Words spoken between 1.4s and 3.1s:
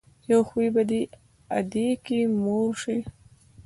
ادکې مور شي.